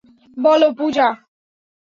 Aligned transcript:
বলো, 0.37 0.69
পূজা। 0.77 1.07